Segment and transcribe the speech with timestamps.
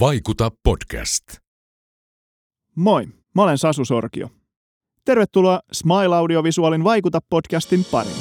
[0.00, 1.24] Vaikuta podcast.
[2.76, 4.28] Moi, mä olen Sasu Sorkio.
[5.04, 8.16] Tervetuloa Smile Audiovisuaalin Vaikuta podcastin pariin.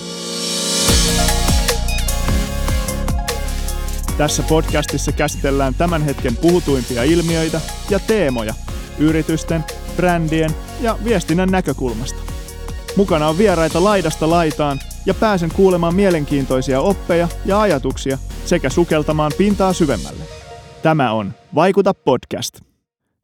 [4.17, 8.53] Tässä podcastissa käsitellään tämän hetken puhutuimpia ilmiöitä ja teemoja
[8.99, 9.63] yritysten,
[9.95, 10.51] brändien
[10.81, 12.19] ja viestinnän näkökulmasta.
[12.95, 19.73] Mukana on vieraita laidasta laitaan ja pääsen kuulemaan mielenkiintoisia oppeja ja ajatuksia sekä sukeltamaan pintaa
[19.73, 20.42] syvemmälle.
[20.83, 22.59] Tämä on Vaikuta podcast.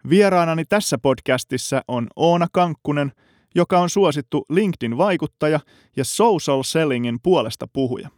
[0.10, 3.12] Vieraanani tässä podcastissa on Oona Kankkunen,
[3.56, 5.60] joka on suosittu LinkedIn-vaikuttaja
[5.96, 8.10] ja social sellingin puolesta puhuja.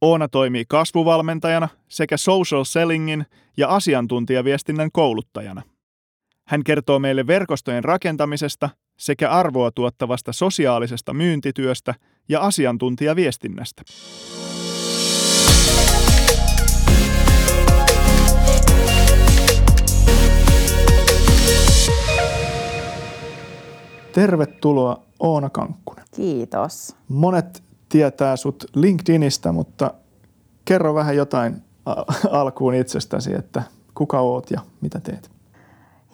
[0.00, 5.62] Oona toimii kasvuvalmentajana sekä social sellingin ja asiantuntijaviestinnän kouluttajana.
[6.48, 11.94] Hän kertoo meille verkostojen rakentamisesta sekä arvoa tuottavasta sosiaalisesta myyntityöstä
[12.28, 13.82] ja asiantuntijaviestinnästä.
[24.16, 26.04] Tervetuloa Oona Kankkunen.
[26.14, 26.96] Kiitos.
[27.08, 29.94] Monet tietää sut LinkedInistä, mutta
[30.64, 31.62] kerro vähän jotain
[32.30, 33.62] alkuun itsestäsi, että
[33.94, 35.30] kuka oot ja mitä teet?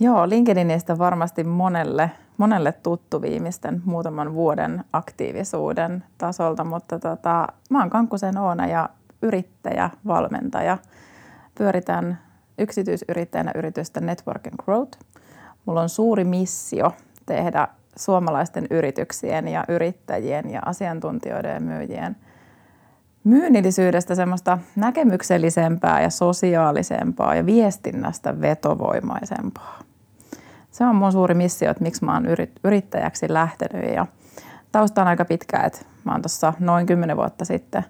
[0.01, 7.91] Joo, LinkedInistä varmasti monelle, monelle tuttu viimeisten muutaman vuoden aktiivisuuden tasolta, mutta tota, mä oon
[7.91, 8.89] Kankkusen Oona ja
[9.23, 10.79] yrittäjä, valmentaja.
[11.55, 12.19] Pyöritän
[12.59, 14.99] yksityisyrittäjänä yritystä Network and Growth.
[15.67, 16.93] Mulla on suuri missio
[17.27, 22.17] tehdä suomalaisten yrityksien ja yrittäjien ja asiantuntijoiden ja myyjien
[23.25, 29.79] myynnillisyydestä semmoista näkemyksellisempää ja sosiaalisempaa ja viestinnästä vetovoimaisempaa.
[30.71, 32.27] Se on mun suuri missio, että miksi mä oon
[32.65, 34.07] yrittäjäksi lähtenyt ja
[34.73, 37.85] tausta on aika pitkä, että mä oon tuossa noin 10 vuotta sitten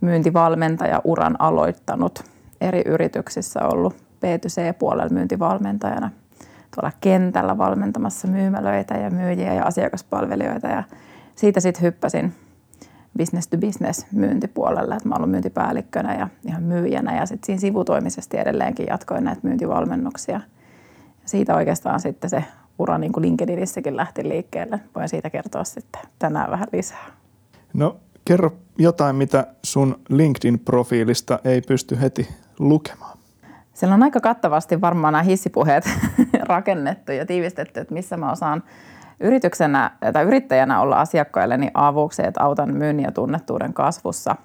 [0.00, 2.24] myyntivalmentaja uran aloittanut
[2.60, 6.10] eri yrityksissä ollut B2C-puolella myyntivalmentajana–
[6.74, 10.84] tuolla kentällä valmentamassa myymälöitä ja myyjiä ja asiakaspalvelijoita ja
[11.34, 12.34] siitä sitten hyppäsin
[13.18, 18.38] business to business myyntipuolelle, että mä olen myyntipäällikkönä ja ihan myyjänä ja sitten siinä sivutoimisesti
[18.38, 20.40] edelleenkin jatkoin näitä myyntivalmennuksia.
[21.22, 22.44] Ja siitä oikeastaan sitten se
[22.78, 24.80] ura niin kuin LinkedInissäkin lähti liikkeelle.
[24.94, 27.06] Voin siitä kertoa sitten tänään vähän lisää.
[27.74, 33.17] No kerro jotain, mitä sun LinkedIn-profiilista ei pysty heti lukemaan.
[33.78, 35.84] Siellä on aika kattavasti varmaan nämä hissipuheet
[36.48, 38.62] rakennettu ja tiivistetty, että missä mä osaan
[39.20, 44.36] yrityksenä tai yrittäjänä olla asiakkailleni avuksi, että autan myynnin ja tunnettuuden kasvussa.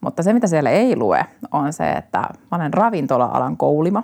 [0.00, 4.02] Mutta se, mitä siellä ei lue, on se, että mä olen ravintola-alan koulima.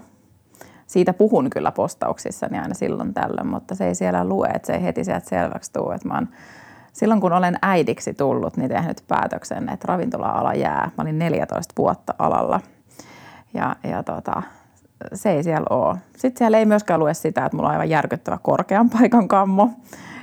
[0.87, 4.83] Siitä puhun kyllä postauksissani aina silloin tällöin, mutta se ei siellä lue, että se ei
[4.83, 5.95] heti sieltä selväksi tule.
[5.95, 6.29] Että mä oon,
[6.93, 10.91] silloin kun olen äidiksi tullut, niin tehnyt päätöksen, että ravintola-ala jää.
[10.99, 12.61] Mä olin 14 vuotta alalla–
[13.55, 14.43] ja, ja tota,
[15.15, 15.97] se ei siellä ole.
[16.17, 19.71] Sitten siellä ei myöskään lue sitä, että mulla on aivan järkyttävä korkean paikan kammo.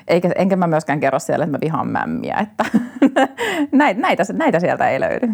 [0.08, 2.38] Eikä, enkä mä myöskään kerro siellä, että mä vihaan mämmiä.
[2.38, 2.66] Että
[3.72, 5.30] näitä, näitä, näitä sieltä ei löydy.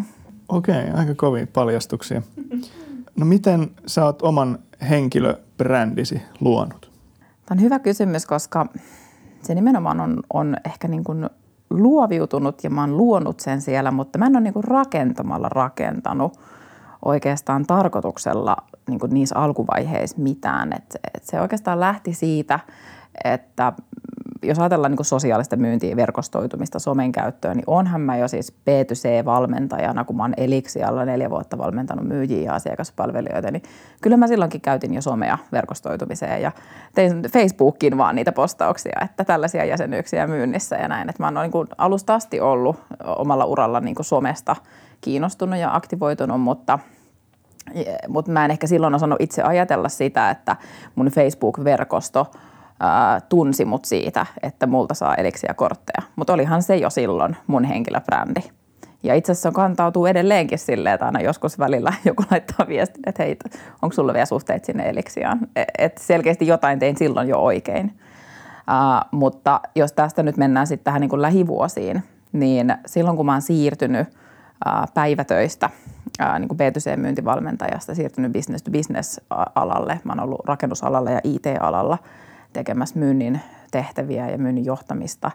[0.48, 2.22] Okei, okay, aika kovin paljastuksia.
[3.16, 4.58] No miten sä oot oman
[4.90, 6.90] henkilöbrändisi luonut?
[7.46, 8.66] Tämä on hyvä kysymys, koska
[9.42, 11.30] se nimenomaan on, on ehkä niin kuin
[11.70, 16.38] luoviutunut ja mä oon luonut sen siellä, mutta mä en ole niin kuin rakentamalla rakentanut–
[17.04, 18.56] oikeastaan tarkoituksella
[18.88, 20.72] niin kuin niissä alkuvaiheissa mitään.
[20.72, 22.60] Et, et se oikeastaan lähti siitä,
[23.24, 23.72] että
[24.42, 30.16] jos ajatellaan niin sosiaalista myyntiä, verkostoitumista, somen käyttöön, niin onhan mä jo siis B2C-valmentajana, kun
[30.16, 33.62] mä oon Elixialla neljä vuotta valmentanut myyjiä ja asiakaspalvelijoita, niin
[34.00, 36.52] kyllä mä silloinkin käytin jo somea verkostoitumiseen ja
[36.94, 41.08] tein Facebookin vaan niitä postauksia, että tällaisia jäsenyyksiä myynnissä ja näin.
[41.10, 42.76] Että mä oon niin alusta asti ollut
[43.16, 44.56] omalla uralla niin somesta
[45.00, 46.78] kiinnostunut ja aktivoitunut, mutta
[48.08, 50.56] mutta mä en ehkä silloin osannut itse ajatella sitä, että
[50.94, 52.30] mun Facebook-verkosto
[52.80, 56.02] ää, tunsi mut siitä, että multa saa eliksiä kortteja.
[56.16, 58.40] Mutta olihan se jo silloin mun henkilöbrändi.
[59.02, 63.36] Ja itse asiassa kantautuu edelleenkin silleen, että aina joskus välillä joku laittaa viestin, että hei,
[63.82, 65.38] onko sulla vielä suhteet sinne eliksiaan.
[65.78, 67.98] Että selkeästi jotain tein silloin jo oikein.
[68.70, 72.02] Uh, mutta jos tästä nyt mennään sitten tähän niin kuin lähivuosiin,
[72.32, 74.08] niin silloin kun mä oon siirtynyt–
[74.94, 75.70] päivätöistä
[76.38, 79.20] niin kuin B2C-myyntivalmentajasta siirtynyt business to business
[79.54, 80.00] alalle.
[80.04, 81.98] Mä oon ollut rakennusalalla ja IT-alalla
[82.52, 83.40] tekemässä myynnin
[83.70, 85.30] tehtäviä ja myynnin johtamista.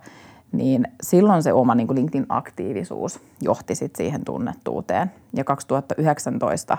[0.52, 5.12] Niin silloin se oma niin kuin LinkedIn-aktiivisuus johti sit siihen tunnettuuteen.
[5.36, 6.78] Ja 2019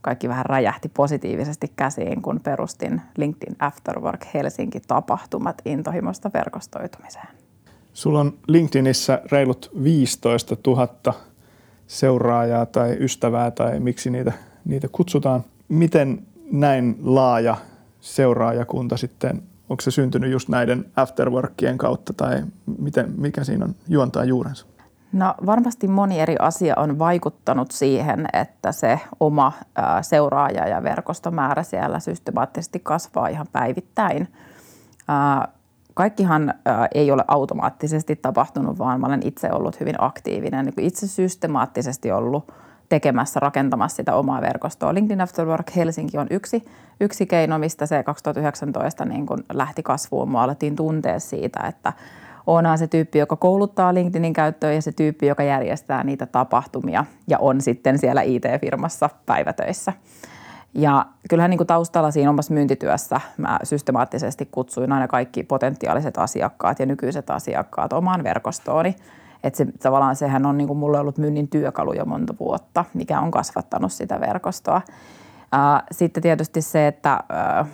[0.00, 7.28] kaikki vähän räjähti positiivisesti käsiin, kun perustin LinkedIn Afterwork Helsinki-tapahtumat intohimosta verkostoitumiseen.
[7.92, 10.88] Sulla on LinkedInissä reilut 15 000
[11.88, 14.32] seuraajaa tai ystävää tai miksi niitä,
[14.64, 15.44] niitä kutsutaan.
[15.68, 17.56] Miten näin laaja
[18.00, 22.42] seuraajakunta sitten, onko se syntynyt just näiden afterworkien kautta tai
[22.78, 24.66] miten, mikä siinä on juontaa juurensa?
[25.12, 29.52] No varmasti moni eri asia on vaikuttanut siihen, että se oma
[30.02, 34.28] seuraaja- ja verkostomäärä siellä systemaattisesti kasvaa ihan päivittäin.
[35.98, 36.54] Kaikkihan
[36.94, 42.52] ei ole automaattisesti tapahtunut, vaan mä olen itse ollut hyvin aktiivinen, niin itse systemaattisesti ollut
[42.88, 44.94] tekemässä, rakentamassa sitä omaa verkostoa.
[44.94, 46.64] LinkedIn After Work Helsinki on yksi,
[47.00, 50.28] yksi keino, mistä se 2019 niin kun lähti kasvuun.
[50.28, 51.92] Mua alettiin tuntea siitä, että
[52.46, 57.38] onhan se tyyppi, joka kouluttaa LinkedInin käyttöön ja se tyyppi, joka järjestää niitä tapahtumia ja
[57.38, 59.92] on sitten siellä IT-firmassa päivätöissä.
[60.74, 66.78] Ja kyllähän niin kuin taustalla siinä omassa myyntityössä mä systemaattisesti kutsuin aina kaikki potentiaaliset asiakkaat
[66.78, 68.96] ja nykyiset asiakkaat omaan verkostooni.
[69.44, 73.20] Että se, tavallaan sehän on niin kuin mulle ollut myynnin työkalu jo monta vuotta, mikä
[73.20, 74.80] on kasvattanut sitä verkostoa.
[75.92, 77.20] Sitten tietysti se, että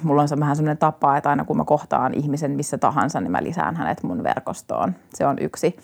[0.03, 3.43] mulla on vähän sellainen tapa, että aina kun mä kohtaan ihmisen missä tahansa, niin mä
[3.43, 4.95] lisään hänet mun verkostoon.
[5.15, 5.77] Se on yksi.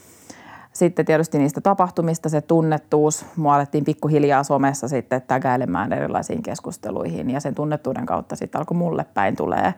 [0.72, 3.26] Sitten tietysti niistä tapahtumista se tunnettuus.
[3.36, 9.06] Mua alettiin pikkuhiljaa somessa sitten tägäilemään erilaisiin keskusteluihin ja sen tunnettuuden kautta sitten alkoi mulle
[9.14, 9.74] päin tulee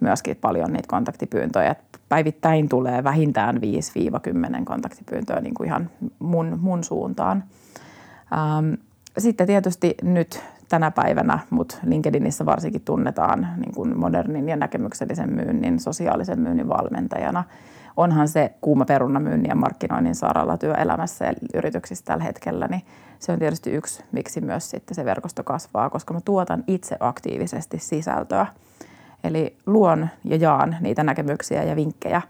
[0.00, 1.74] myöskin paljon niitä kontaktipyyntöjä.
[2.08, 7.44] Päivittäin tulee vähintään 5-10 kontaktipyyntöä niin kuin ihan mun, mun suuntaan.
[9.18, 15.80] sitten tietysti nyt tänä päivänä, mutta LinkedInissä varsinkin tunnetaan niin kuin modernin ja näkemyksellisen myynnin,
[15.80, 17.44] sosiaalisen myynnin valmentajana.
[17.98, 22.82] Onhan se kuuma peruna myynnin ja markkinoinnin saralla työelämässä ja yrityksissä tällä hetkellä, niin
[23.18, 27.78] se on tietysti yksi, miksi myös sitten se verkosto kasvaa, koska mä tuotan itse aktiivisesti
[27.78, 28.46] sisältöä.
[29.24, 32.22] Eli luon ja jaan niitä näkemyksiä ja vinkkejä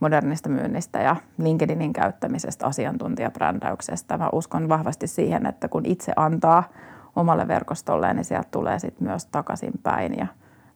[0.00, 4.18] modernista myynnistä ja LinkedInin käyttämisestä, asiantuntijabrändäyksestä.
[4.18, 6.64] Mä uskon vahvasti siihen, että kun itse antaa–
[7.16, 10.18] omalle verkostolleen, niin sieltä tulee sitten myös takaisin päin.
[10.18, 10.26] Ja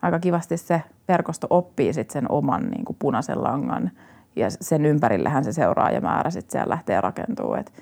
[0.02, 3.90] aika kivasti se verkosto oppii sitten sen oman niin kuin punaisen langan
[4.38, 7.54] ja sen ympärillehän se seuraajamäärä sitten siellä lähtee rakentuu.
[7.54, 7.72] Et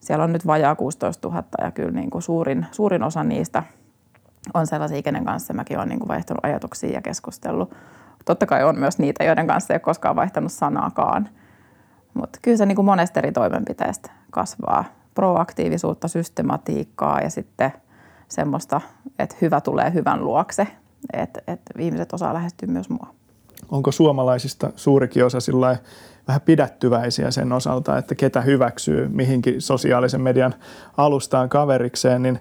[0.00, 3.62] siellä on nyt vajaa 16 000 ja kyllä niin kuin suurin, suurin osa niistä
[4.54, 7.74] on sellaisia, kenen kanssa mäkin olen niin kuin vaihtanut ajatuksia ja keskustellut.
[8.24, 11.28] Totta kai on myös niitä, joiden kanssa ei ole koskaan vaihtanut sanaakaan.
[12.14, 14.84] Mutta kyllä se niin kuin monesta eri toimenpiteestä kasvaa.
[15.14, 17.72] Proaktiivisuutta, systematiikkaa ja sitten–
[18.30, 18.80] semmoista,
[19.18, 20.66] että hyvä tulee hyvän luokse,
[21.12, 23.14] että, että ihmiset osaa lähestyä myös mua.
[23.68, 25.76] Onko suomalaisista suurikin osa sillä
[26.28, 30.54] vähän pidättyväisiä sen osalta, että ketä hyväksyy mihinkin sosiaalisen median
[30.96, 32.40] alustaan kaverikseen, niin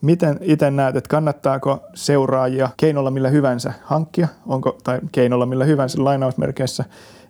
[0.00, 6.04] Miten itse näet, että kannattaako seuraajia keinolla millä hyvänsä hankkia, onko, tai keinolla millä hyvänsä
[6.04, 6.84] lainausmerkeissä,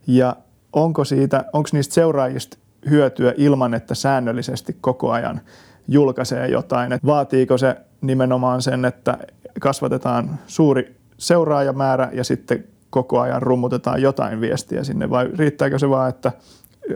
[0.07, 0.37] ja
[0.73, 2.59] onko, siitä, onko niistä seuraajista
[2.91, 5.41] hyötyä ilman, että säännöllisesti koko ajan
[5.89, 9.19] julkaisee jotain, että vaatiiko se nimenomaan sen, että
[9.61, 16.09] kasvatetaan suuri seuraajamäärä ja sitten koko ajan rummutetaan jotain viestiä sinne vai riittääkö se vaan,
[16.09, 16.33] että,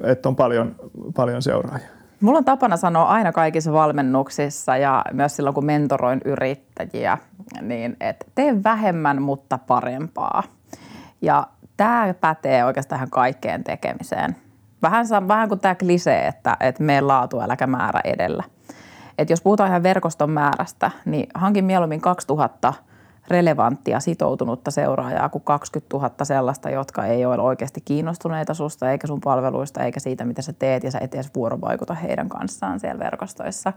[0.03, 0.75] että on paljon,
[1.17, 1.89] paljon seuraajia?
[2.21, 7.19] Mulla on tapana sanoa aina kaikissa valmennuksissa ja myös silloin, kun mentoroin yrittäjiä,
[7.61, 10.43] niin että tee vähemmän, mutta parempaa.
[11.23, 11.47] Ja
[11.77, 14.37] tämä pätee oikeastaan kaikkeen tekemiseen.
[14.83, 18.45] Vähän, vähän kuin tämä klisee, että, että mene laatu äläkä määrä edellä.
[19.19, 22.73] Et jos puhutaan ihan verkoston määrästä, niin hankin mieluummin 2000
[23.29, 29.21] relevanttia sitoutunutta seuraajaa kuin 20 000 sellaista, jotka ei ole oikeasti kiinnostuneita susta eikä sun
[29.21, 33.73] palveluista eikä siitä, mitä sä teet ja sä et edes vuorovaikuta heidän kanssaan siellä verkostoissa.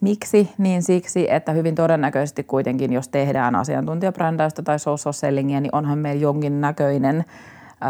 [0.00, 0.52] Miksi?
[0.58, 6.22] Niin siksi, että hyvin todennäköisesti kuitenkin, jos tehdään asiantuntijabrändäystä tai social sellingia, niin onhan meillä
[6.22, 7.24] jonkin näköinen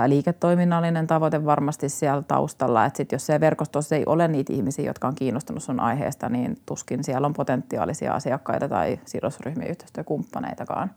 [0.06, 2.84] liiketoiminnallinen tavoite varmasti siellä taustalla.
[2.84, 6.56] Että sit jos se verkostossa ei ole niitä ihmisiä, jotka on kiinnostunut sun aiheesta, niin
[6.66, 10.90] tuskin siellä on potentiaalisia asiakkaita tai sidosryhmien yhteistyökumppaneitakaan.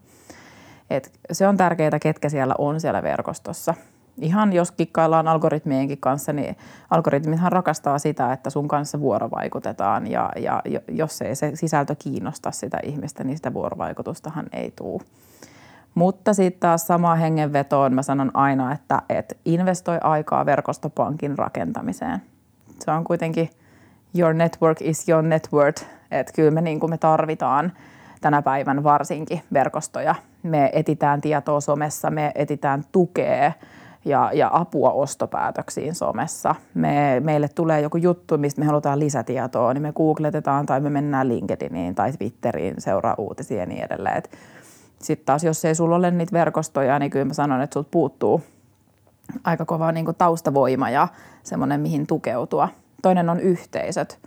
[0.90, 3.74] Et se on tärkeää, ketkä siellä on siellä verkostossa.
[4.20, 6.56] Ihan jos kikkaillaan algoritmienkin kanssa, niin
[6.90, 12.78] algoritmithan rakastaa sitä, että sun kanssa vuorovaikutetaan ja, ja jos ei se sisältö kiinnosta sitä
[12.82, 15.02] ihmistä, niin sitä vuorovaikutustahan ei tule.
[15.94, 22.22] Mutta sitten taas sama hengenvetoon mä sanon aina, että, että investoi aikaa verkostopankin rakentamiseen.
[22.80, 23.50] Se on kuitenkin
[24.18, 25.86] your network is your net worth.
[26.10, 27.72] Että kyllä me, niin me tarvitaan
[28.20, 30.14] tänä päivän varsinkin verkostoja.
[30.42, 33.52] Me etitään tietoa somessa, me etitään tukea
[34.04, 36.54] ja, ja apua ostopäätöksiin somessa.
[36.74, 41.28] Me, meille tulee joku juttu, mistä me halutaan lisätietoa, niin me googletetaan tai me mennään
[41.28, 44.16] LinkedIniin tai Twitteriin seuraa uutisia ja niin edelleen.
[44.16, 44.30] Et
[45.02, 48.42] sitten taas, jos ei sulla ole niitä verkostoja, niin kyllä mä sanon, että sulta puuttuu
[49.44, 51.08] aika kova niin taustavoima ja
[51.42, 52.68] semmoinen, mihin tukeutua.
[53.02, 54.18] Toinen on yhteisöt.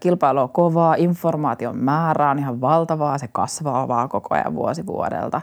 [0.00, 5.40] kilpailu on kovaa, informaation määrä on ihan valtavaa, se kasvaa vaan koko ajan vuosi vuodelta.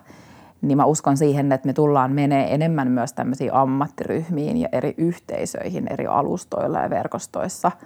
[0.62, 5.88] Niin mä uskon siihen, että me tullaan menee enemmän myös tämmöisiin ammattiryhmiin ja eri yhteisöihin
[5.90, 7.72] eri alustoilla ja verkostoissa–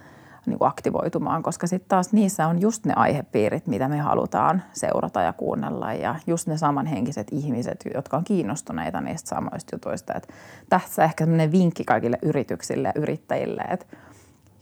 [0.48, 5.22] niin kuin aktivoitumaan, koska sitten taas niissä on just ne aihepiirit, mitä me halutaan seurata
[5.22, 10.13] ja kuunnella ja just ne samanhenkiset ihmiset, jotka on kiinnostuneita niistä samoista jutuista.
[10.13, 10.27] Et
[10.70, 13.86] tässä ehkä sellainen vinkki kaikille yrityksille ja yrittäjille, että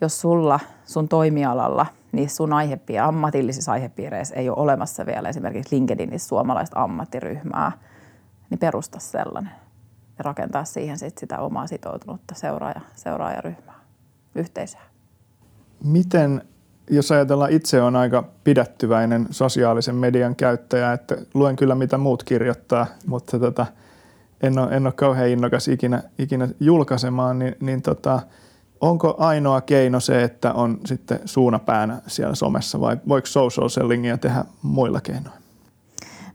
[0.01, 6.27] jos sulla sun toimialalla niissä sun aihepiir- ammatillisissa aihepiireissä ei ole olemassa vielä esimerkiksi LinkedInissä
[6.27, 7.71] suomalaista ammattiryhmää,
[8.49, 9.51] niin perusta sellainen
[10.17, 13.79] ja rakentaa siihen sit sitä omaa sitoutunutta seuraaja, seuraajaryhmää,
[14.35, 14.94] yhteisöä.
[15.83, 16.41] Miten,
[16.89, 22.87] jos ajatellaan itse on aika pidättyväinen sosiaalisen median käyttäjä, että luen kyllä mitä muut kirjoittaa,
[23.07, 23.65] mutta tota,
[24.41, 28.19] en, ole, en ole kauhean innokas ikinä, ikinä julkaisemaan, niin, niin tota,
[28.81, 34.45] onko ainoa keino se, että on sitten suunapäänä siellä somessa vai voiko social sellingia tehdä
[34.61, 35.39] muilla keinoilla?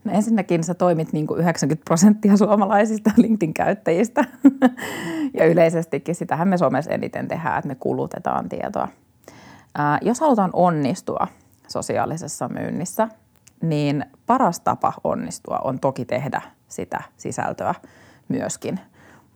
[0.05, 4.25] No ensinnäkin sä toimit niin kuin 90 prosenttia suomalaisista LinkedIn-käyttäjistä
[5.39, 8.89] ja yleisestikin sitähän me somessa eniten tehdään, että me kulutetaan tietoa–
[10.03, 11.27] Jos halutaan onnistua
[11.69, 13.09] sosiaalisessa myynnissä,
[13.63, 17.75] niin paras tapa onnistua on toki tehdä sitä sisältöä
[18.29, 18.81] myöskin.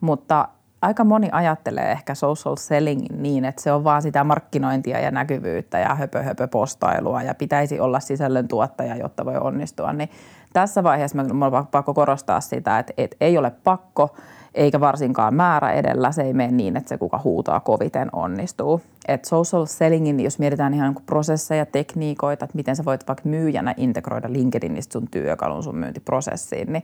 [0.01, 0.47] Mutta
[0.81, 5.79] aika moni ajattelee ehkä social sellingin niin, että se on vaan sitä markkinointia ja näkyvyyttä
[5.79, 9.93] ja höpö, höpö postailua ja pitäisi olla sisällön tuottaja, jotta voi onnistua.
[9.93, 10.09] Niin
[10.53, 14.09] tässä vaiheessa minulla on pakko korostaa sitä, että, että ei ole pakko–
[14.55, 16.11] eikä varsinkaan määrä edellä.
[16.11, 18.81] Se ei mene niin, että se kuka huutaa koviten onnistuu.
[19.07, 23.73] Et social sellingin, jos mietitään ihan niin prosesseja, tekniikoita, että miten sä voit vaikka myyjänä
[23.77, 26.83] integroida LinkedInistä sun työkalun sun myyntiprosessiin, niin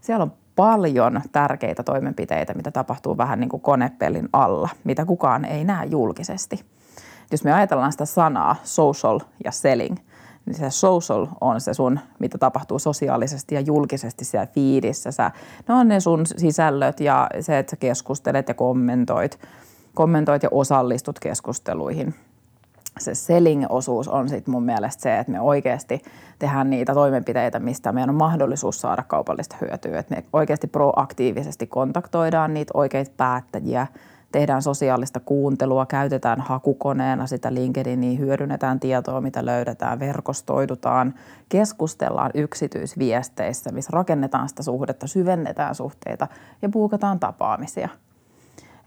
[0.00, 5.64] siellä on paljon tärkeitä toimenpiteitä, mitä tapahtuu vähän niin kuin konepellin alla, mitä kukaan ei
[5.64, 6.60] näe julkisesti.
[7.30, 9.96] Jos me ajatellaan sitä sanaa social ja selling–
[10.46, 15.10] niin se social on se sun, mitä tapahtuu sosiaalisesti ja julkisesti siellä fiidissä.
[15.10, 15.30] Sä,
[15.68, 19.38] ne on ne sun sisällöt ja se, että sä keskustelet ja kommentoit,
[19.94, 22.14] kommentoit ja osallistut keskusteluihin.
[22.98, 26.02] Se selling-osuus on sitten mun mielestä se, että me oikeasti
[26.38, 29.98] tehdään niitä toimenpiteitä, mistä meidän on mahdollisuus saada kaupallista hyötyä.
[29.98, 33.86] Että me oikeasti proaktiivisesti kontaktoidaan niitä oikeita päättäjiä–
[34.32, 41.14] tehdään sosiaalista kuuntelua, käytetään hakukoneena sitä LinkedInia, hyödynnetään tietoa, mitä löydetään, verkostoidutaan,
[41.48, 46.28] keskustellaan yksityisviesteissä, missä rakennetaan sitä suhdetta, syvennetään suhteita
[46.62, 47.88] ja puukataan tapaamisia.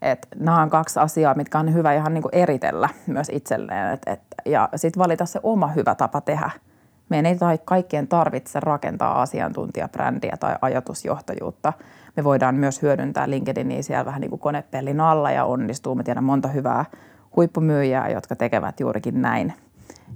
[0.02, 4.02] Et nämä on kaksi asiaa, mitkä on hyvä ihan niin kuin eritellä myös itselleen et,
[4.06, 6.52] et, ja sitten valita se oma hyvä tapa tehdä.
[7.10, 11.74] Meidän ei kaikkien tarvitse rakentaa asiantuntijabrändiä tai ajatusjohtajuutta–
[12.20, 15.96] me voidaan myös hyödyntää LinkedInia siellä vähän niin kuin konepellin alla ja onnistuu.
[15.96, 16.86] Me tiedän monta hyvää
[17.36, 19.54] huippumyyjää, jotka tekevät juurikin näin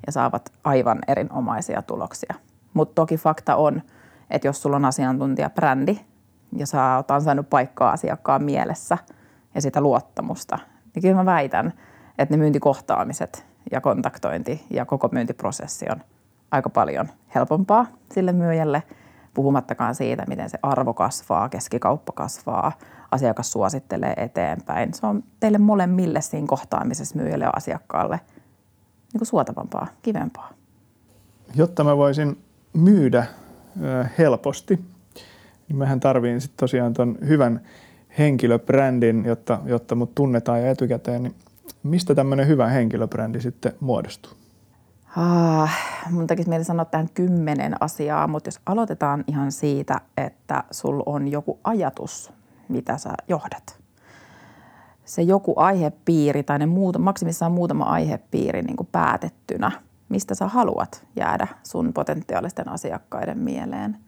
[0.05, 2.33] ja saavat aivan erinomaisia tuloksia.
[2.73, 3.81] Mutta toki fakta on,
[4.29, 5.99] että jos sulla on asiantuntijabrändi
[6.57, 8.97] ja sä oot ansainnut paikkaa asiakkaan mielessä
[9.55, 10.59] ja sitä luottamusta,
[10.95, 11.73] niin kyllä mä väitän,
[12.17, 16.01] että ne myyntikohtaamiset ja kontaktointi ja koko myyntiprosessi on
[16.51, 18.83] aika paljon helpompaa sille myyjälle–
[19.33, 22.71] puhumattakaan siitä, miten se arvo kasvaa, keskikauppa kasvaa,
[23.11, 24.93] asiakas suosittelee eteenpäin.
[24.93, 28.19] Se on teille molemmille siinä kohtaamisessa myyjälle ja asiakkaalle
[29.13, 30.53] niin kuin suotavampaa, kivempaa.
[31.55, 32.37] Jotta mä voisin
[32.73, 33.25] myydä
[34.17, 34.79] helposti,
[35.67, 37.61] niin mähän tarviin sitten tosiaan ton hyvän
[38.17, 41.35] henkilöbrändin, jotta, jotta mut tunnetaan ja etukäteen, niin
[41.83, 44.31] mistä tämmöinen hyvä henkilöbrändi sitten muodostuu?
[45.17, 45.71] Ah,
[46.11, 51.27] mun tekisi mieli sanoa tähän kymmenen asiaa, mutta jos aloitetaan ihan siitä, että sul on
[51.27, 52.33] joku ajatus,
[52.69, 53.79] mitä sä johdat.
[55.05, 59.71] Se joku aihepiiri tai ne muuta, maksimissaan muutama aihepiiri niin kuin päätettynä,
[60.09, 63.97] mistä sä haluat jäädä sun potentiaalisten asiakkaiden mieleen–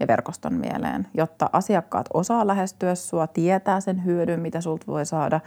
[0.00, 5.40] ja verkoston mieleen, jotta asiakkaat osaa lähestyä sua, tietää sen hyödyn, mitä sulta voi saada.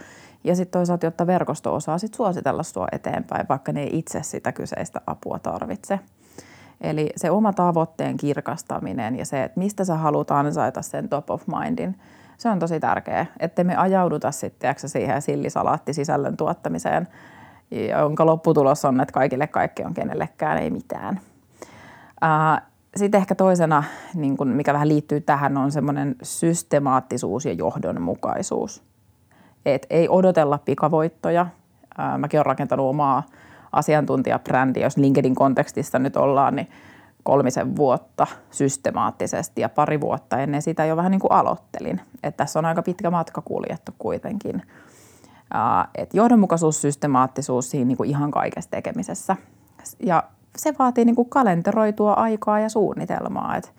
[0.44, 4.52] Ja sitten toisaalta, jotta verkosto osaa sit suositella sua eteenpäin, vaikka ne ei itse sitä
[4.52, 6.00] kyseistä apua tarvitse.
[6.80, 11.42] Eli se oma tavoitteen kirkastaminen ja se, että mistä sä haluat ansaita sen top of
[11.46, 11.98] mindin,
[12.38, 17.08] se on tosi tärkeää, että me ajauduta sitten siihen sillisalaatti-sisällön tuottamiseen,
[17.98, 21.20] jonka lopputulos on, että kaikille kaikki on kenellekään ei mitään.
[22.96, 28.82] Sitten ehkä toisena, niin kun, mikä vähän liittyy tähän, on semmoinen systemaattisuus ja johdonmukaisuus.
[29.66, 31.46] Et ei odotella pikavoittoja.
[32.18, 33.22] Mäkin olen rakentanut omaa
[33.72, 36.68] asiantuntijabrändiä, jos LinkedIn kontekstista nyt ollaan, niin
[37.22, 42.00] kolmisen vuotta systemaattisesti ja pari vuotta ennen sitä jo vähän niin kuin aloittelin.
[42.22, 44.62] Et tässä on aika pitkä matka kuljettu kuitenkin.
[45.94, 49.36] että johdonmukaisuus, systemaattisuus siinä niin kuin ihan kaikessa tekemisessä.
[50.00, 50.22] Ja
[50.56, 53.56] se vaatii niin kuin kalenteroitua aikaa ja suunnitelmaa.
[53.56, 53.72] Et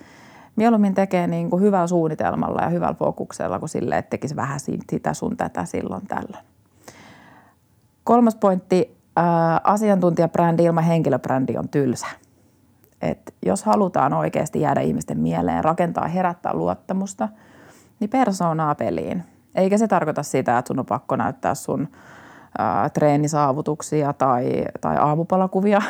[0.55, 5.13] mieluummin tekee niin kuin hyvällä suunnitelmalla ja hyvällä fokuksella kuin sille, että tekisi vähän sitä
[5.13, 6.45] sun tätä silloin tällöin.
[8.03, 12.07] Kolmas pointti, ää, asiantuntijabrändi ilman henkilöbrändi on tylsä.
[13.01, 17.29] Et jos halutaan oikeasti jäädä ihmisten mieleen, rakentaa, herättää luottamusta,
[17.99, 19.23] niin persoonaa peliin.
[19.55, 21.87] Eikä se tarkoita sitä, että sun on pakko näyttää sun
[22.93, 25.81] treenisaavutuksia tai, tai aamupalakuvia,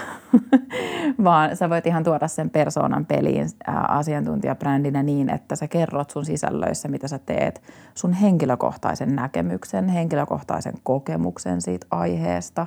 [1.24, 3.48] vaan sä voit ihan tuoda sen persoonan peliin
[3.88, 7.62] asiantuntijabrändinä niin, että sä kerrot sun sisällöissä, mitä sä teet,
[7.96, 12.66] sun henkilökohtaisen näkemyksen, henkilökohtaisen kokemuksen siitä aiheesta.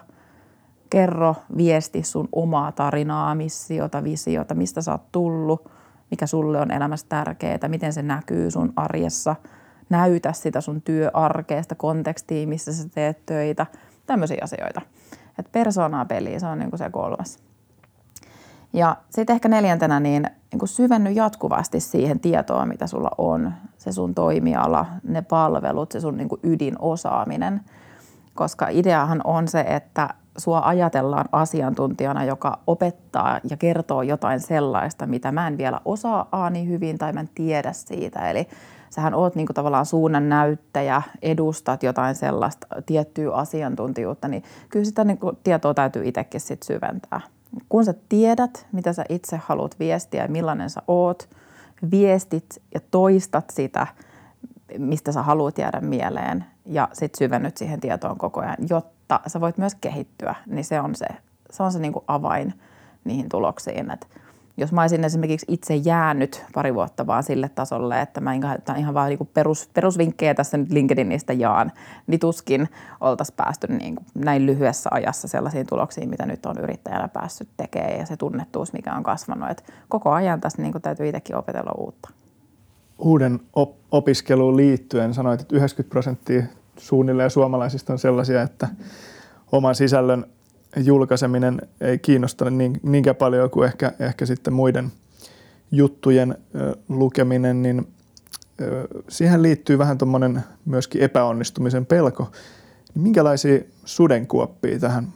[0.90, 5.70] Kerro, viesti sun omaa tarinaa, missiota, visiota, mistä sä oot tullut,
[6.10, 9.36] mikä sulle on elämässä tärkeää, miten se näkyy sun arjessa.
[9.88, 13.66] Näytä sitä sun työarkeesta kontekstiin, missä sä teet töitä–
[14.06, 14.80] tämmöisiä asioita.
[15.38, 17.38] Että persoonaa peliä, se on niin se kolmas.
[18.72, 23.52] Ja sitten ehkä neljäntenä niin, niin syvenny jatkuvasti siihen tietoon, mitä sulla on.
[23.78, 27.60] Se sun toimiala, ne palvelut, se sun niin ydinosaaminen.
[28.34, 35.32] Koska ideahan on se, että sua ajatellaan asiantuntijana, joka opettaa ja kertoo jotain sellaista, mitä
[35.32, 38.30] mä en vielä osaa niin hyvin tai mä en tiedä siitä.
[38.30, 38.48] Eli
[38.94, 45.04] sähän oot niin kuin tavallaan suunnan näyttäjä, edustat jotain sellaista tiettyä asiantuntijuutta, niin kyllä sitä
[45.04, 47.20] niin kuin tietoa täytyy itsekin sit syventää.
[47.68, 51.28] Kun sä tiedät, mitä sä itse haluat viestiä ja millainen sä oot,
[51.90, 53.86] viestit ja toistat sitä,
[54.78, 59.58] mistä sä haluat jäädä mieleen ja sitten syvennyt siihen tietoon koko ajan, jotta sä voit
[59.58, 61.06] myös kehittyä, niin se on se,
[61.50, 62.54] se, on se niin kuin avain
[63.04, 63.90] niihin tuloksiin.
[63.90, 64.06] Että
[64.56, 68.94] jos mä olisin esimerkiksi itse jäänyt pari vuotta vaan sille tasolle, että mä ihan, ihan
[68.94, 71.72] vaan niin perus, perusvinkkejä tässä nyt LinkedInistä jaan,
[72.06, 72.68] niin tuskin
[73.00, 77.98] oltaisiin päästy niin kuin näin lyhyessä ajassa sellaisiin tuloksiin, mitä nyt on yrittäjänä päässyt tekemään
[77.98, 79.50] ja se tunnettuus, mikä on kasvanut.
[79.50, 82.10] Et koko ajan tässä niin kuin täytyy itsekin opetella uutta.
[82.98, 86.42] Uuden op- opiskeluun liittyen sanoit, että 90 prosenttia
[86.76, 88.68] suunnilleen suomalaisista on sellaisia, että
[89.52, 90.24] oman sisällön
[90.76, 94.92] julkaiseminen ei kiinnosta niin, niinkään paljon kuin ehkä, ehkä sitten muiden
[95.72, 96.38] juttujen
[96.88, 97.88] lukeminen, niin
[99.08, 102.30] siihen liittyy vähän tuommoinen myöskin epäonnistumisen pelko.
[102.94, 105.12] Niin minkälaisia sudenkuoppia tähän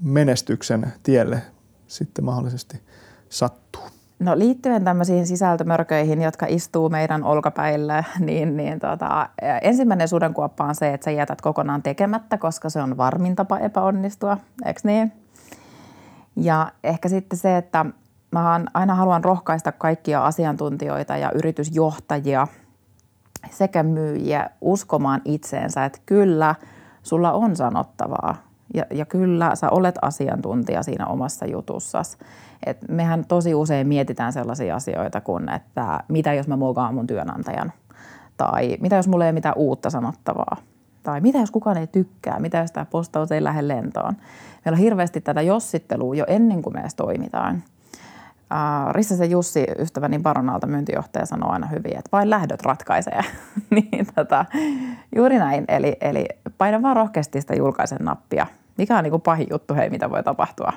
[0.00, 1.42] menestyksen tielle
[1.86, 2.80] sitten mahdollisesti
[3.28, 3.82] sattuu?
[4.22, 9.28] No liittyen tämmöisiin sisältömörköihin, jotka istuu meidän olkapäille, niin, niin tota,
[9.62, 14.38] ensimmäinen sudenkuoppa on se, että sä jätät kokonaan tekemättä, koska se on varmin tapa epäonnistua,
[14.66, 15.12] eikö niin?
[16.36, 17.86] Ja ehkä sitten se, että
[18.30, 22.46] mä aina haluan rohkaista kaikkia asiantuntijoita ja yritysjohtajia
[23.50, 26.54] sekä myyjiä uskomaan itseensä, että kyllä
[27.02, 28.34] sulla on sanottavaa
[28.74, 32.18] ja, ja kyllä sä olet asiantuntija siinä omassa jutussasi.
[32.66, 37.72] Et mehän tosi usein mietitään sellaisia asioita kuin, että mitä jos mä muokaan mun työnantajan,
[38.36, 40.56] tai mitä jos mulla ei ole mitään uutta sanottavaa,
[41.02, 44.14] tai mitä jos kukaan ei tykkää, mitä jos tämä postaus ei lähde lentoon.
[44.64, 47.62] Meillä on hirveästi tätä jossittelua jo ennen kuin me edes toimitaan.
[48.92, 53.20] Rissasen Jussi, ystäväni Baronalta myyntijohtaja, sanoo aina hyvin, että vain lähdöt ratkaisee.
[53.70, 54.44] niin, tota,
[55.16, 55.64] juuri näin.
[55.68, 56.26] Eli, eli
[56.58, 58.46] paina vaan rohkeasti sitä julkaisen nappia.
[58.78, 60.72] Mikä on niin kuin pahin juttu, hei, mitä voi tapahtua.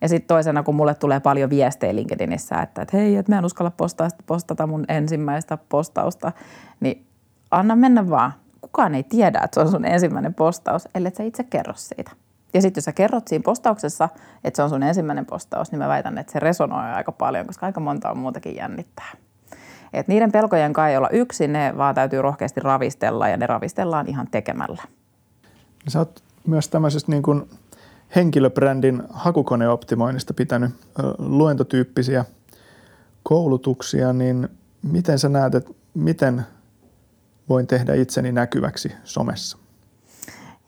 [0.00, 3.44] Ja sitten toisena, kun mulle tulee paljon viestejä LinkedInissä, että, että hei, että mä en
[3.44, 6.32] uskalla postata, postata mun ensimmäistä postausta,
[6.80, 7.06] niin
[7.50, 8.32] anna mennä vaan.
[8.60, 12.10] Kukaan ei tiedä, että se on sun ensimmäinen postaus, ellei sä itse kerro siitä.
[12.54, 14.08] Ja sitten jos sä kerrot siinä postauksessa,
[14.44, 17.66] että se on sun ensimmäinen postaus, niin mä väitän, että se resonoi aika paljon, koska
[17.66, 19.10] aika monta on muutakin jännittää.
[19.92, 24.08] Et niiden pelkojen kai ei olla yksin, ne vaan täytyy rohkeasti ravistella ja ne ravistellaan
[24.08, 24.82] ihan tekemällä.
[25.88, 27.50] Sä oot myös tämmöisestä niin kuin
[28.14, 30.70] henkilöbrändin hakukoneoptimoinnista pitänyt
[31.18, 32.24] luentotyyppisiä
[33.22, 34.48] koulutuksia, niin
[34.82, 36.42] miten sä näet, että miten
[37.48, 39.58] voin tehdä itseni näkyväksi somessa?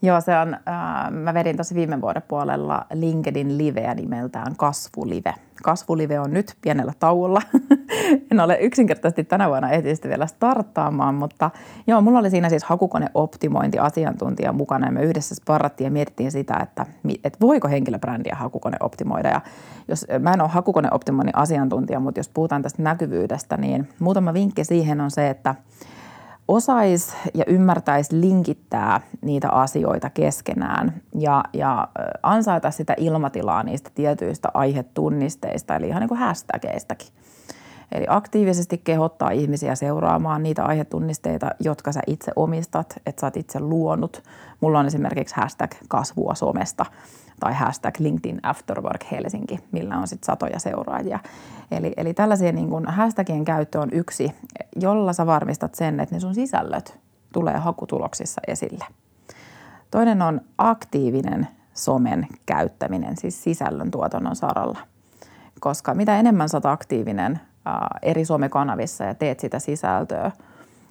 [0.01, 5.33] Joo, se on, äh, mä vedin tosi viime vuoden puolella LinkedIn liveä nimeltään Kasvulive.
[5.63, 7.41] Kasvulive on nyt pienellä tauolla.
[8.31, 11.51] en ole yksinkertaisesti tänä vuonna ehtinyt vielä starttaamaan, mutta
[11.87, 16.59] joo, mulla oli siinä siis hakukoneoptimointi asiantuntija mukana ja me yhdessä sparrattiin ja mietittiin sitä,
[16.63, 16.85] että,
[17.23, 19.29] että voiko henkilöbrändiä hakukone optimoida.
[19.29, 19.41] Ja
[19.87, 25.01] jos, mä en ole hakukoneoptimoinnin asiantuntija, mutta jos puhutaan tästä näkyvyydestä, niin muutama vinkki siihen
[25.01, 25.55] on se, että–
[26.49, 31.87] osaisi ja ymmärtäisi linkittää niitä asioita keskenään ja, ja
[32.23, 37.07] ansaita sitä ilmatilaa niistä tietyistä aihetunnisteista, eli ihan niin kuin hashtageistakin.
[37.91, 43.59] Eli aktiivisesti kehottaa ihmisiä seuraamaan niitä aihetunnisteita, jotka sä itse omistat, että sä oot itse
[43.59, 44.23] luonut.
[44.61, 46.85] Mulla on esimerkiksi hashtag kasvua somesta
[47.39, 51.19] tai hashtag LinkedIn Afterwork Helsinki, millä on sitten satoja seuraajia.
[51.71, 54.31] Eli, eli tällaisia niin kun hashtagien käyttö on yksi,
[54.75, 56.99] jolla sä varmistat sen, että ne sun sisällöt
[57.33, 58.85] tulee hakutuloksissa esille.
[59.91, 64.79] Toinen on aktiivinen somen käyttäminen, siis sisällön tuotannon saralla.
[65.59, 67.39] Koska mitä enemmän sä oot aktiivinen
[68.01, 70.31] eri somekanavissa ja teet sitä sisältöä,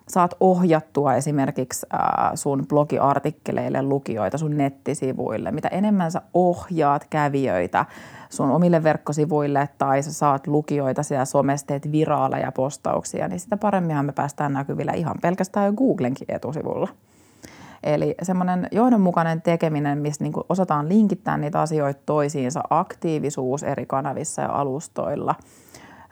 [0.09, 1.87] saat ohjattua esimerkiksi
[2.35, 5.51] sun blogiartikkeleille lukijoita sun nettisivuille.
[5.51, 7.87] Mitä enemmän sä ohjaat kävijöitä
[8.31, 14.07] sun omille verkkosivuille tai sä saat lukijoita siellä somessa, teet viraaleja postauksia, niin sitä paremminhan
[14.07, 16.89] me päästään näkyvillä ihan pelkästään jo Googlenkin etusivulla.
[17.83, 24.53] Eli semmoinen johdonmukainen tekeminen, missä niin osataan linkittää niitä asioita toisiinsa, aktiivisuus eri kanavissa ja
[24.53, 25.35] alustoilla,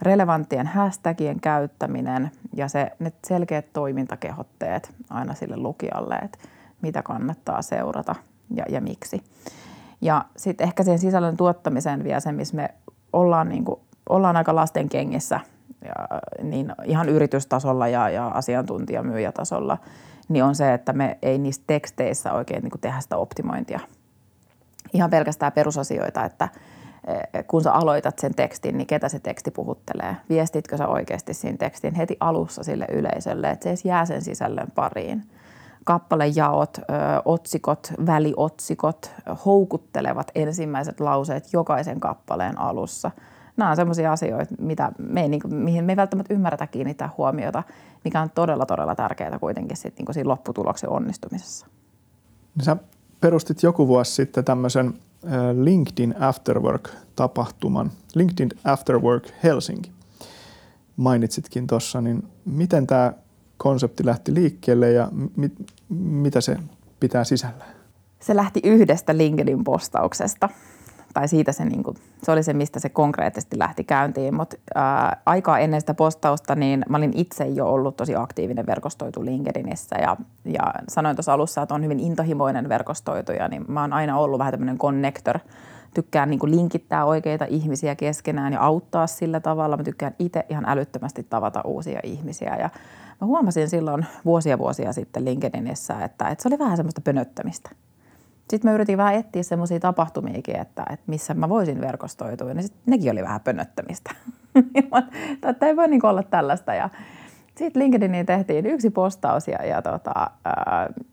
[0.03, 6.39] relevanttien hashtagien käyttäminen ja se, ne selkeät toimintakehotteet aina sille lukijalle, että
[6.83, 8.15] mitä kannattaa seurata
[8.55, 9.23] ja, ja miksi.
[10.01, 12.69] Ja sitten ehkä siihen sisällön tuottamiseen vielä se, missä me
[13.13, 15.41] ollaan, niin kuin, ollaan aika lasten kengissä,
[15.85, 15.93] ja,
[16.43, 19.79] niin ihan yritystasolla ja, ja asiantuntijamyyjätasolla,
[20.29, 23.81] niin on se, että me ei niissä teksteissä oikein niin kuin tehdä sitä optimointia.
[24.93, 26.49] Ihan pelkästään perusasioita, että
[27.47, 30.17] kun sä aloitat sen tekstin, niin ketä se teksti puhuttelee?
[30.29, 34.69] Viestitkö sä oikeasti siinä tekstin heti alussa sille yleisölle, että se edes jää sen sisällön
[34.75, 35.23] pariin?
[35.85, 36.79] Kappalejaot,
[37.25, 39.11] otsikot, väliotsikot,
[39.45, 43.11] houkuttelevat ensimmäiset lauseet jokaisen kappaleen alussa–
[43.57, 47.63] nämä on sellaisia asioita, mitä me ei, niin mihin me ei välttämättä ymmärretä kiinnittää huomiota,
[48.05, 51.67] mikä on todella, todella tärkeää kuitenkin sit, niin siinä lopputuloksen onnistumisessa.
[52.63, 52.77] Sä
[53.21, 54.95] perustit joku vuosi sitten tämmöisen
[55.63, 59.93] LinkedIn Afterwork-tapahtuman, LinkedIn Afterwork Helsinki.
[60.97, 63.13] Mainitsitkin tuossa, niin miten tämä
[63.57, 65.53] konsepti lähti liikkeelle ja mit,
[65.89, 66.57] mitä se
[67.01, 67.65] pitää sisällä?
[68.21, 70.49] Se lähti yhdestä LinkedIn postauksesta–
[71.17, 74.35] tai siitä se, niin kuin, se oli se, mistä se konkreettisesti lähti käyntiin.
[74.35, 74.57] Mutta
[75.27, 80.17] aikaa ennen sitä postausta, niin mä olin itse jo ollut tosi aktiivinen verkostoitu LinkedInissä ja,
[80.45, 84.53] ja sanoin tuossa alussa, että on hyvin intohimoinen verkostoituja, niin mä oon aina ollut vähän
[84.53, 85.39] tämmöinen connector.
[85.95, 89.77] Tykkään niin kuin linkittää oikeita ihmisiä keskenään ja auttaa sillä tavalla.
[89.77, 92.71] Mä tykkään itse ihan älyttömästi tavata uusia ihmisiä ja
[93.21, 97.71] mä huomasin silloin vuosia vuosia sitten LinkedInissä, että, että se oli vähän semmoista pönöttämistä–
[98.51, 102.51] sitten mä yritin vähän etsiä semmoisia tapahtumiakin, että, että missä mä voisin verkostoitua.
[102.51, 104.11] Ja sitten nekin oli vähän pönöttämistä.
[105.41, 106.75] Tämä ei voi niin olla tällaista.
[106.75, 106.91] Ja
[107.55, 110.31] sitten LinkedIniin tehtiin yksi postaus, ja, ja tota,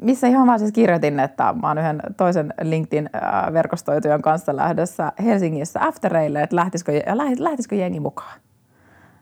[0.02, 6.44] missä ihan vaan siis kirjoitin, että mä oon yhden toisen LinkedIn-verkostoitujan kanssa lähdössä Helsingissä aftereille,
[6.44, 6.92] että lähtisikö,
[7.40, 8.40] lähtisikö jengi mukaan.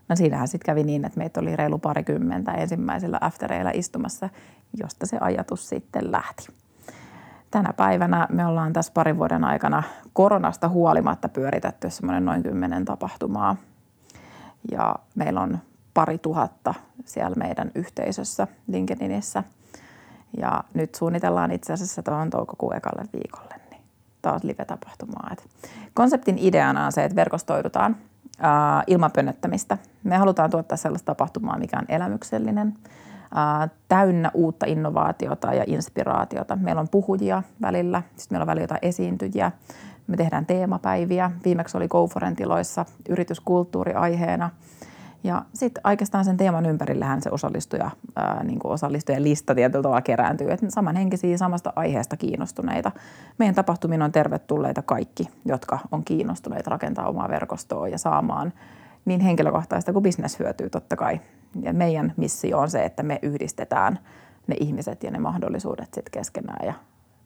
[0.10, 4.30] No siinähän sitten kävi niin, että meitä oli reilu parikymmentä ensimmäisillä aftereilla istumassa,
[4.84, 6.61] josta se ajatus sitten lähti
[7.52, 9.84] tänä päivänä me ollaan tässä parin vuoden aikana
[10.14, 13.56] koronasta huolimatta pyöritetty semmoinen noin kymmenen tapahtumaa.
[14.72, 15.60] Ja meillä on
[15.94, 16.74] pari tuhatta
[17.06, 19.44] siellä meidän yhteisössä LinkedInissä.
[20.38, 23.82] Ja nyt suunnitellaan itse asiassa tuohon toukokuun ekalle viikolle niin
[24.22, 25.36] taas live-tapahtumaa.
[25.94, 27.96] konseptin ideana on se, että verkostoidutaan
[28.88, 29.78] ilman pönöttämistä.
[30.04, 32.74] Me halutaan tuottaa sellaista tapahtumaa, mikä on elämyksellinen–
[33.88, 36.56] täynnä uutta innovaatiota ja inspiraatiota.
[36.56, 39.52] Meillä on puhujia välillä, sitten meillä on välillä jotain esiintyjiä.
[40.08, 41.32] Me tehdään teemapäiviä.
[41.46, 44.50] Viimeksi oli Go-Foren-tiloissa yrityskulttuuri aiheena.
[45.24, 50.02] Ja sitten oikeastaan sen teeman ympärillähän se osallistuja, ää, niin kuin osallistujen lista tietyllä tavalla
[50.02, 50.52] kerääntyy.
[50.52, 52.92] Että samanhenkisiä samasta aiheesta kiinnostuneita.
[53.38, 58.54] Meidän tapahtuminen on tervetulleita kaikki, jotka on kiinnostuneita rakentaa omaa verkostoa ja saamaan
[59.06, 61.22] niin henkilökohtaista kuin bisneshyötyä totta kai
[61.62, 64.00] ja meidän missio on se, että me yhdistetään
[64.48, 66.74] ne ihmiset ja ne mahdollisuudet sitten keskenään ja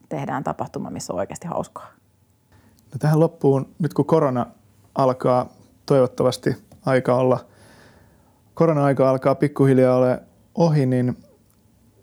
[0.08, 1.86] tehdään tapahtuma, missä on oikeasti hauskaa.
[2.92, 4.46] No tähän loppuun, nyt kun korona
[4.94, 5.48] alkaa
[5.86, 7.44] toivottavasti aika olla,
[8.54, 10.22] korona-aika alkaa pikkuhiljaa ole
[10.54, 11.16] ohi, niin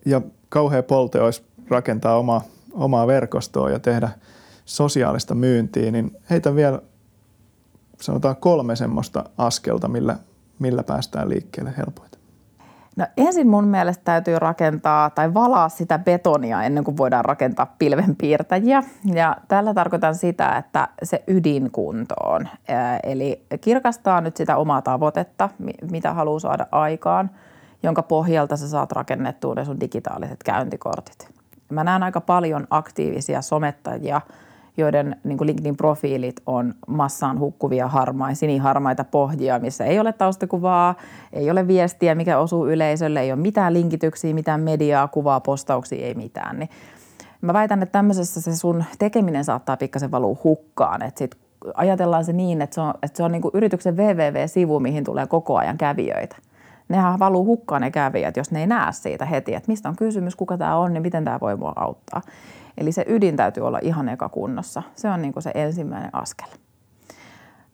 [0.06, 2.42] ja kauhea polte olisi rakentaa omaa,
[2.74, 4.10] omaa verkostoa ja tehdä
[4.66, 6.82] sosiaalista myyntiä, niin heitä vielä
[8.06, 10.16] sanotaan kolme semmoista askelta, millä,
[10.60, 12.20] millä päästään liikkeelle helpoiten.
[12.96, 18.84] No ensin mun mielestä täytyy rakentaa tai valaa sitä betonia ennen kuin voidaan rakentaa pilvenpiirtäjiä.
[19.14, 22.48] Ja tällä tarkoitan sitä, että se ydinkuntoon.
[23.04, 25.50] Eli kirkastaa nyt sitä omaa tavoitetta,
[25.92, 27.30] mitä haluaa saada aikaan,
[27.84, 31.30] jonka pohjalta sä saat rakennettua ne sun digitaaliset käyntikortit.
[31.70, 34.22] Mä näen aika paljon aktiivisia somettajia,
[34.78, 40.96] joiden niin LinkedIn-profiilit on massaan hukkuvia harmain, siniharmaita pohjia, missä ei ole taustakuvaa,
[41.34, 46.14] ei ole viestiä, mikä osuu yleisölle, ei ole mitään linkityksiä, mitään mediaa, kuvaa, postauksia, ei
[46.14, 46.60] mitään.
[46.60, 46.70] Niin
[47.42, 51.36] mä väitän, että tämmöisessä se sun tekeminen saattaa pikkasen valua hukkaan, että sit
[51.74, 55.28] ajatellaan se niin, että se on, että se on niin kuin yrityksen www-sivu, mihin tulee
[55.28, 56.36] koko ajan kävijöitä.
[56.94, 60.36] Nehän valuu hukkaan ne kävijät, jos ne ei näe siitä heti, että mistä on kysymys,
[60.36, 62.22] kuka tämä on, niin miten tämä voi mua auttaa.
[62.78, 64.84] Eli se ydin täytyy olla ihan eka kunnossa.
[64.96, 66.48] Se on niin se ensimmäinen askel.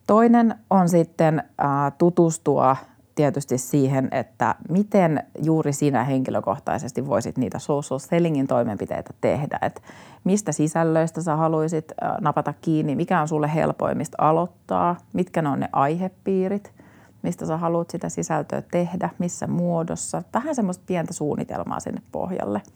[0.07, 2.75] Toinen on sitten äh, tutustua
[3.15, 9.59] tietysti siihen, että miten juuri sinä henkilökohtaisesti voisit niitä social sellingin toimenpiteitä tehdä.
[9.61, 9.81] Että
[10.23, 15.69] mistä sisällöistä sä haluaisit napata kiinni, mikä on sulle helpoimmista aloittaa, mitkä ne on ne
[15.73, 16.73] aihepiirit,
[17.21, 20.23] mistä sä haluat sitä sisältöä tehdä, missä muodossa.
[20.33, 22.61] Vähän semmoista pientä suunnitelmaa sinne pohjalle–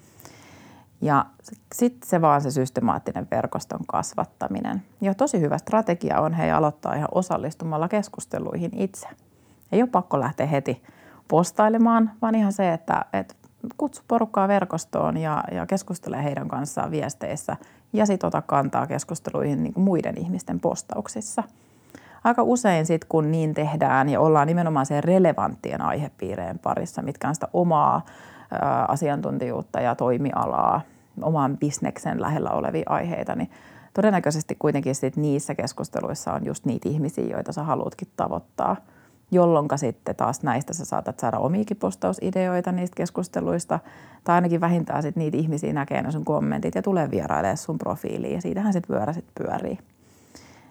[1.03, 1.25] ja
[1.73, 4.81] sitten se vaan se systemaattinen verkoston kasvattaminen.
[5.01, 9.07] Ja tosi hyvä strategia on hei aloittaa ihan osallistumalla keskusteluihin itse.
[9.71, 10.83] Ei ole pakko lähteä heti
[11.27, 13.35] postailemaan, vaan ihan se, että, että
[13.77, 17.57] kutsu porukkaa verkostoon ja, ja keskustele heidän kanssaan viesteissä
[17.93, 21.43] ja sitten ota kantaa keskusteluihin niin kuin muiden ihmisten postauksissa.
[22.23, 27.35] Aika usein sitten, kun niin tehdään ja ollaan nimenomaan sen relevanttien aihepiireen parissa, mitkä on
[27.35, 28.05] sitä omaa
[28.87, 30.81] asiantuntijuutta ja toimialaa,
[31.21, 33.51] oman bisneksen lähellä olevia aiheita, niin
[33.93, 38.75] todennäköisesti kuitenkin sit niissä keskusteluissa on just niitä ihmisiä, joita sä haluatkin tavoittaa,
[39.31, 43.79] jolloin sitten taas näistä sä saatat saada omiikin postausideoita niistä keskusteluista,
[44.23, 48.33] tai ainakin vähintään sit niitä ihmisiä näkee ne sun kommentit ja tulee vierailemaan sun profiiliin,
[48.35, 49.79] ja siitähän sitten pyörä sit pyörii.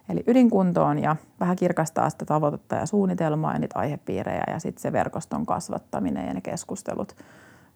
[0.09, 4.93] Eli ydinkuntoon ja vähän kirkastaa sitä tavoitetta ja suunnitelmaa ja niitä aihepiirejä ja sitten se
[4.93, 7.17] verkoston kasvattaminen ja ne keskustelut–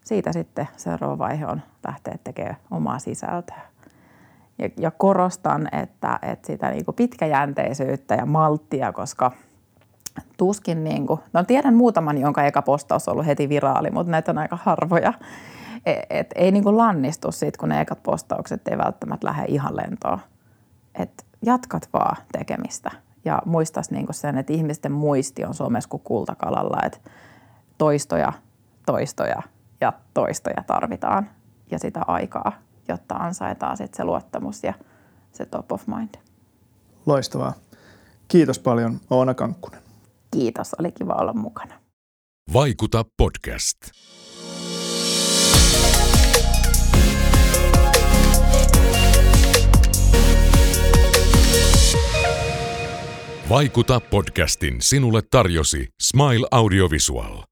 [0.07, 3.61] siitä sitten seuraava vaihe on lähteä tekemään omaa sisältöä.
[4.59, 9.31] Ja, ja korostan, että, että sitä niin pitkäjänteisyyttä ja malttia, koska
[10.37, 14.31] tuskin, niin kuin, no tiedän muutaman, jonka eka postaus on ollut heti viraali, mutta näitä
[14.31, 15.13] on aika harvoja.
[15.85, 20.19] Et, et, ei niin lannistu siitä, kun ne ekat postaukset ei välttämättä lähde ihan lentoon.
[20.95, 22.91] Et jatkat vaan tekemistä
[23.25, 26.99] ja muistas niin kuin sen, että ihmisten muisti on somessa kuin kultakalalla, että
[27.77, 28.33] toistoja,
[28.85, 29.41] toistoja
[29.81, 31.29] ja toistoja tarvitaan
[31.71, 32.51] ja sitä aikaa,
[32.87, 34.73] jotta ansaitaan sit se luottamus ja
[35.31, 36.15] se top of mind.
[37.05, 37.53] Loistavaa.
[38.27, 39.81] Kiitos paljon Oona Kankkunen.
[40.31, 41.73] Kiitos, oli kiva olla mukana.
[42.53, 43.77] Vaikuta podcast.
[53.49, 57.43] Vaikuta podcastin sinulle tarjosi Smile Audiovisual.